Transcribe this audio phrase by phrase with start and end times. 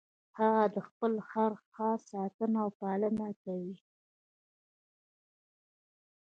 [0.39, 3.77] هغه د خپل خر ښه ساتنه او پالنه کوله.